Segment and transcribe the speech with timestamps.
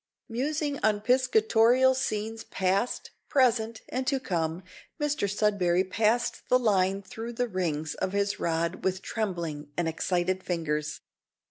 [0.27, 4.63] Musing on piscatorial scenes past, present, and to come,
[4.99, 10.41] Mr Sudberry passed the line through the rings of his rod with trembling and excited
[10.41, 11.01] fingers.